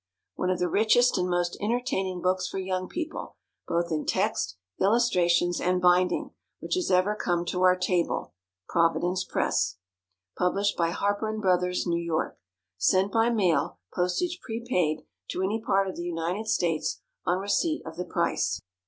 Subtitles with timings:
[0.33, 3.35] _One of the richest and most entertaining books for young people,
[3.67, 8.33] both in text, illustrations, and binding, which has ever come to our table.
[8.67, 9.77] Providence Press.
[10.35, 11.93] Published by HARPER & BROTHERS, N.
[11.97, 12.29] Y.
[12.79, 17.95] _Sent by mail, postage prepaid, to any part of the United States, on receipt of
[17.95, 18.59] the price.